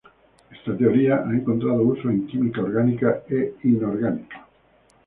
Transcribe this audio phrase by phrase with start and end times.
[0.51, 4.47] Esta teoría ha encontrado uso en química orgánica e inorgánica.